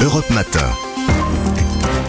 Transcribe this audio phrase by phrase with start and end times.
[0.00, 1.57] Europe Matin.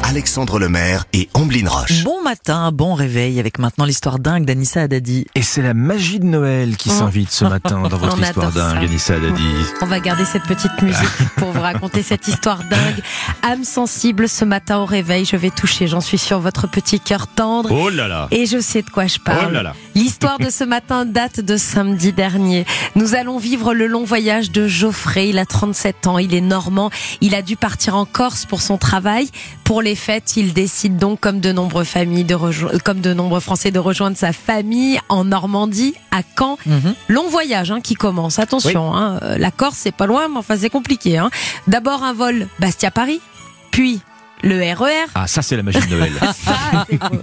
[0.09, 2.03] Alexandre Lemaire et Amblin Roche.
[2.03, 5.27] Bon matin, bon réveil avec maintenant l'histoire dingue d'Anissa Haddadi.
[5.35, 8.73] Et c'est la magie de Noël qui s'invite ce matin dans votre On histoire ça.
[8.73, 9.43] dingue, Anissa Haddadi.
[9.81, 11.05] On va garder cette petite musique
[11.37, 13.03] pour vous raconter cette histoire dingue.
[13.43, 17.27] Âme sensible, ce matin au réveil, je vais toucher, j'en suis sûre, votre petit cœur
[17.27, 17.69] tendre.
[17.71, 19.49] Oh là là Et je sais de quoi je parle.
[19.49, 22.65] Oh là là L'histoire de ce matin date de samedi dernier.
[22.95, 25.29] Nous allons vivre le long voyage de Geoffrey.
[25.29, 26.89] Il a 37 ans, il est normand.
[27.21, 29.29] Il a dû partir en Corse pour son travail.
[29.65, 33.39] Pour les fêtes, il décide donc, comme de nombreuses familles, de rejo- comme de nombreux
[33.39, 36.57] Français, de rejoindre sa famille en Normandie, à Caen.
[36.65, 36.95] Mhm.
[37.09, 38.39] Long voyage hein, qui commence.
[38.39, 41.19] Attention, hein, euh, la Corse c'est pas loin, mais enfin c'est compliqué.
[41.19, 41.29] Hein.
[41.67, 43.21] D'abord un vol Bastia-Paris,
[43.69, 44.01] puis
[44.43, 46.13] le RER, Ah, ça c'est la magie de Noël.
[46.21, 47.17] ça, c'est beau.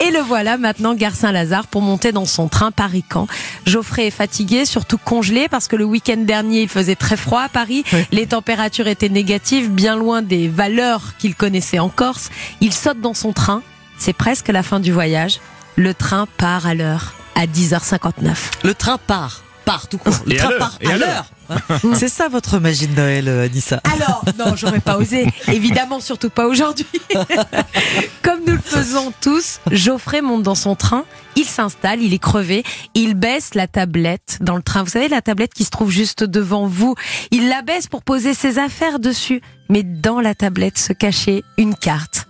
[0.00, 3.26] Et le voilà maintenant, Gare Saint-Lazare, pour monter dans son train Paris-Caen.
[3.66, 7.48] Geoffrey est fatigué, surtout congelé, parce que le week-end dernier, il faisait très froid à
[7.48, 7.84] Paris.
[8.10, 12.30] Les températures étaient négatives, bien loin des valeurs qu'il connaissait en Corse.
[12.60, 13.62] Il saute dans son train.
[13.98, 15.40] C'est presque la fin du voyage.
[15.76, 18.34] Le train part à l'heure, à 10h59.
[18.64, 19.42] Le train part.
[19.64, 20.14] Part tout court.
[20.26, 21.24] Le Et à train l'heure, part et à l'heure.
[21.48, 21.80] l'heure.
[21.94, 23.80] C'est ça votre magie de Noël, euh, Anissa.
[23.94, 25.26] Alors, non, j'aurais pas osé.
[25.48, 26.86] Évidemment, surtout pas aujourd'hui.
[28.22, 31.04] Comme nous le faisons tous, Geoffrey monte dans son train,
[31.36, 34.82] il s'installe, il est crevé, il baisse la tablette dans le train.
[34.82, 36.94] Vous savez, la tablette qui se trouve juste devant vous.
[37.30, 39.42] Il la baisse pour poser ses affaires dessus.
[39.68, 42.21] Mais dans la tablette se cachait une carte.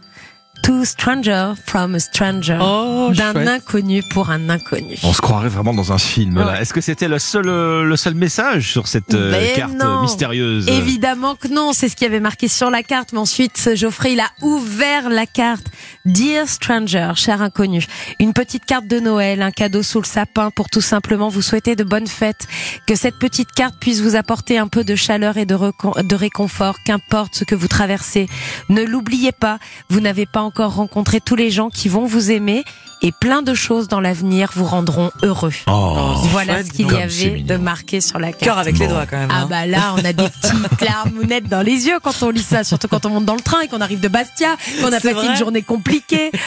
[0.63, 2.57] To stranger from a stranger.
[2.63, 4.97] Oh, D'un inconnu pour un inconnu.
[5.03, 6.53] On se croirait vraiment dans un film là.
[6.53, 6.63] Ouais.
[6.63, 10.03] Est-ce que c'était le seul, euh, le seul message sur cette euh, Ben carte non.
[10.03, 10.69] mystérieuse?
[10.69, 13.13] Évidemment que non, c'est ce qui avait marqué sur la carte.
[13.13, 15.67] Mais ensuite, Geoffrey, il a ouvert la carte.
[16.05, 17.85] Dear stranger, cher inconnu,
[18.21, 21.75] une petite carte de Noël, un cadeau sous le sapin pour tout simplement vous souhaiter
[21.75, 22.47] de bonnes fêtes.
[22.87, 26.77] Que cette petite carte puisse vous apporter un peu de chaleur et de, de réconfort,
[26.85, 28.29] qu'importe ce que vous traversez.
[28.69, 29.59] Ne l'oubliez pas,
[29.91, 32.65] vous n'avez pas encore rencontré tous les gens qui vont vous aimer
[33.05, 35.53] et plein de choses dans l'avenir vous rendront heureux.
[35.67, 38.45] Oh, voilà chouette, ce qu'il y avait de marqué sur la carte.
[38.45, 39.29] Cœur avec les doigts quand même.
[39.33, 39.47] Ah hein.
[39.51, 42.87] bah là, on a des petites larmounettes dans les yeux quand on lit ça, surtout
[42.87, 45.27] quand on monte dans le train et qu'on arrive de Bastia, qu'on a passé vrai
[45.27, 46.31] une journée compliquée.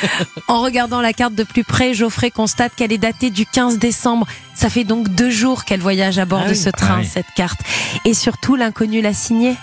[0.47, 4.25] En regardant la carte de plus près, Geoffrey constate qu'elle est datée du 15 décembre.
[4.53, 6.57] Ça fait donc deux jours qu'elle voyage à bord Ah de oui.
[6.57, 7.09] ce train, Ah oui.
[7.11, 7.59] cette carte.
[8.05, 9.55] Et surtout, l'inconnu l'a signée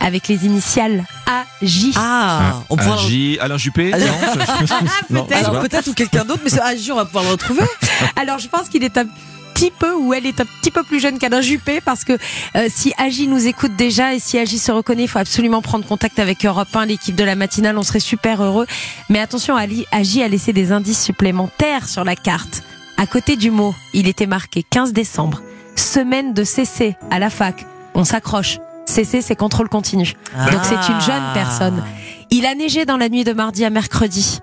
[0.00, 1.92] avec les initiales AJ.
[1.96, 2.96] Ah, on pourra.
[2.98, 4.06] J, Alain Juppé Ah, Non,
[5.10, 5.88] je- non, peut-être.
[5.88, 7.62] ou quelqu'un d'autre, mais ce AJ, on va pouvoir le retrouver.
[8.16, 9.06] Alors je pense qu'il est un
[9.54, 12.12] petit peu ou elle est un petit peu plus jeune qu'Alain Juppé parce que
[12.56, 15.86] euh, si Agi nous écoute déjà et si Agi se reconnaît, il faut absolument prendre
[15.86, 18.66] contact avec Europe 1, l'équipe de la matinale, on serait super heureux.
[19.08, 22.62] Mais attention, Ali, Agi a laissé des indices supplémentaires sur la carte.
[22.98, 25.40] À côté du mot, il était marqué 15 décembre,
[25.74, 27.64] semaine de CC à la fac.
[27.94, 28.58] On s'accroche.
[28.86, 30.14] CC, c'est contrôle continu.
[30.50, 31.82] Donc c'est une jeune personne.
[32.30, 34.40] Il a neigé dans la nuit de mardi à mercredi.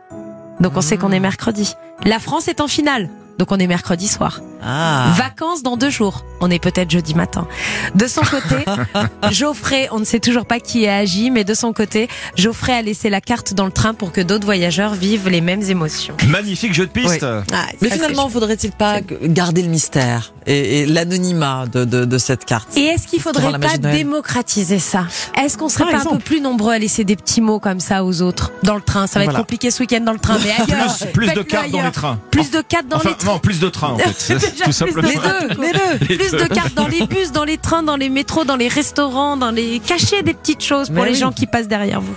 [0.59, 1.73] Donc on sait qu'on est mercredi.
[2.03, 3.09] La France est en finale.
[3.39, 4.41] Donc on est mercredi soir.
[4.65, 5.13] Ah.
[5.17, 6.23] Vacances dans deux jours.
[6.41, 7.47] On est peut-être jeudi matin.
[7.95, 8.63] De son côté,
[9.31, 12.81] Geoffrey, on ne sait toujours pas qui a agi, mais de son côté, Geoffrey a
[12.81, 16.15] laissé la carte dans le train pour que d'autres voyageurs vivent les mêmes émotions.
[16.27, 17.23] Magnifique jeu de piste.
[17.53, 22.43] Ah, Mais finalement, faudrait-il pas garder le mystère et, et l'anonymat de, de, de cette
[22.45, 25.05] carte Et est-ce qu'il faudrait pas démocratiser ça?
[25.41, 27.79] Est-ce qu'on serait Par pas un peu plus nombreux à laisser des petits mots comme
[27.79, 28.51] ça aux autres?
[28.63, 29.39] Dans le train Ça va Voilà.
[29.39, 30.93] être compliqué ce week-end dans le train, mais ailleurs.
[31.13, 32.19] Plus, plus de cartes dans les trains.
[32.31, 33.31] Plus de cartes dans enfin, les trains.
[33.33, 34.37] non, plus de trains en fait.
[34.53, 35.09] Déjà Tout plus de- simplement.
[35.09, 36.05] Les deux, les deux.
[36.09, 36.37] Les Plus deux.
[36.47, 39.51] de cartes dans les bus, dans les trains, dans les métros, dans les restaurants, dans
[39.51, 41.17] les cachez des petites choses pour Mais les oui.
[41.19, 42.15] gens qui passent derrière vous.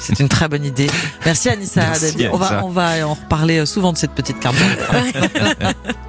[0.00, 0.88] C'est une très bonne idée.
[1.24, 2.26] Merci Anissa Merci.
[2.32, 2.64] On va, Anissa.
[2.64, 4.56] on va en reparler souvent de cette petite carte.